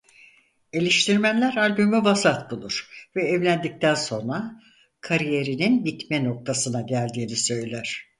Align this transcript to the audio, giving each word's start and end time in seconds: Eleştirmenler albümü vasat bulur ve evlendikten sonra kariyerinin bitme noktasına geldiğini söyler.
Eleştirmenler 0.73 1.55
albümü 1.55 2.03
vasat 2.03 2.51
bulur 2.51 3.07
ve 3.15 3.27
evlendikten 3.27 3.95
sonra 3.95 4.61
kariyerinin 5.01 5.85
bitme 5.85 6.23
noktasına 6.23 6.81
geldiğini 6.81 7.35
söyler. 7.35 8.05